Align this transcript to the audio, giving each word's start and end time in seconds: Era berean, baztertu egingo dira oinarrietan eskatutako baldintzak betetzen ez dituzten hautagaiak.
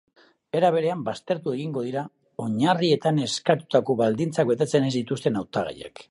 Era 0.59 0.69
berean, 0.75 1.01
baztertu 1.09 1.51
egingo 1.57 1.83
dira 1.87 2.01
oinarrietan 2.45 3.21
eskatutako 3.25 3.97
baldintzak 4.03 4.49
betetzen 4.53 4.89
ez 4.89 4.93
dituzten 4.97 5.41
hautagaiak. 5.43 5.95